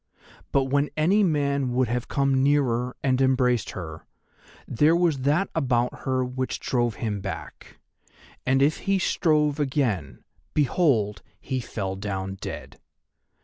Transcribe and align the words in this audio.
But 0.51 0.63
when 0.63 0.89
any 0.97 1.21
man 1.21 1.73
would 1.73 1.87
have 1.87 2.07
come 2.07 2.41
nearer 2.41 2.95
and 3.03 3.21
embraced 3.21 3.73
her, 3.77 4.07
there 4.67 4.95
was 4.95 5.19
that 5.19 5.47
about 5.53 6.05
her 6.05 6.25
which 6.25 6.59
drove 6.59 6.95
him 6.95 7.19
back, 7.21 7.77
and 8.43 8.63
if 8.63 8.79
he 8.89 8.97
strove 8.97 9.59
again, 9.59 10.23
behold, 10.55 11.21
he 11.39 11.59
fell 11.59 11.95
down 11.95 12.33
dead. 12.41 12.79